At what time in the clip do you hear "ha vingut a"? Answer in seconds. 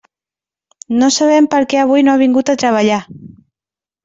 2.15-2.57